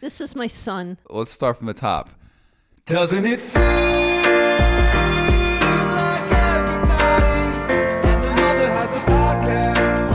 [0.00, 0.98] This is my son.
[1.10, 2.10] Let's start from the top.
[2.86, 3.68] Doesn't it seem like
[6.32, 7.42] everybody
[8.08, 10.12] and their mother has a podcast?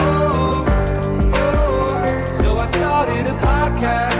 [0.00, 4.11] Oh, oh, oh, so I started a podcast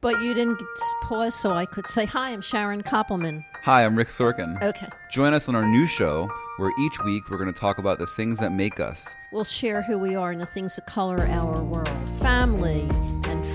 [0.00, 0.62] But you didn't
[1.02, 3.44] pause so I could say, Hi, I'm Sharon Koppelman.
[3.64, 4.62] Hi, I'm Rick Sorkin.
[4.62, 4.86] Okay.
[5.10, 8.06] Join us on our new show where each week we're going to talk about the
[8.06, 9.16] things that make us.
[9.32, 11.88] We'll share who we are and the things that color our world
[12.20, 12.88] family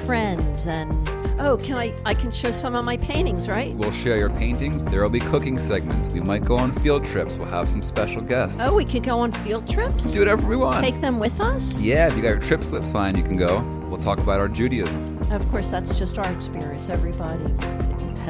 [0.06, 0.68] friends.
[0.68, 0.92] And
[1.40, 1.94] oh, can I?
[2.06, 3.74] I can show some of my paintings, right?
[3.76, 4.82] We'll share your paintings.
[4.92, 6.08] There will be cooking segments.
[6.10, 7.38] We might go on field trips.
[7.38, 8.58] We'll have some special guests.
[8.62, 10.12] Oh, we could go on field trips?
[10.12, 10.84] Do whatever we want.
[10.84, 11.80] Take them with us?
[11.80, 13.62] Yeah, if you got your trip slip sign, you can go.
[13.90, 15.20] We'll talk about our Judaism.
[15.32, 16.90] Of course, that's just our experience.
[16.90, 17.44] Everybody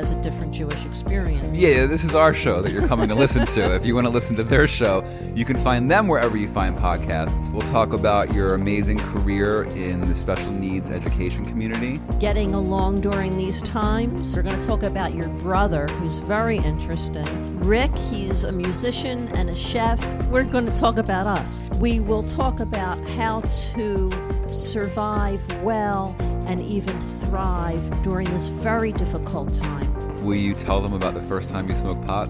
[0.04, 1.58] has a different Jewish experience.
[1.58, 3.74] Yeah, this is our show that you're coming to listen to.
[3.74, 5.02] If you want to listen to their show,
[5.34, 7.50] you can find them wherever you find podcasts.
[7.54, 12.02] We'll talk about your amazing career in the special needs education community.
[12.20, 14.36] Getting along during these times.
[14.36, 17.60] We're going to talk about your brother, who's very interesting.
[17.62, 20.04] Rick, he's a musician and a chef.
[20.26, 21.60] We're going to talk about us.
[21.76, 23.40] We will talk about how
[23.76, 24.12] to
[24.52, 26.14] survive well
[26.46, 29.93] and even thrive during this very difficult time.
[30.24, 32.30] Will you tell them about the first time you smoked pot?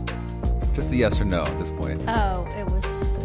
[0.73, 2.01] Just a yes or no at this point.
[2.07, 3.19] Oh, it was.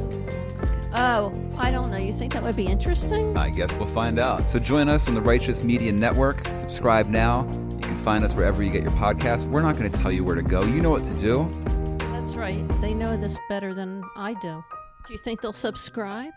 [0.95, 1.97] Oh, I don't know.
[1.97, 3.35] You think that would be interesting?
[3.35, 4.51] I guess we'll find out.
[4.51, 6.47] So join us on the Righteous Media Network.
[6.55, 7.49] Subscribe now.
[7.71, 9.47] You can find us wherever you get your podcasts.
[9.47, 10.63] We're not going to tell you where to go.
[10.63, 11.49] You know what to do.
[12.13, 12.63] That's right.
[12.83, 14.63] They know this better than I do.
[15.07, 16.33] Do you think they'll subscribe?